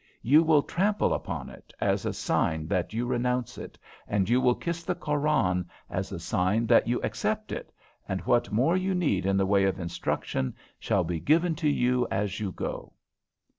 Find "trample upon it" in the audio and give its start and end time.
0.63-1.71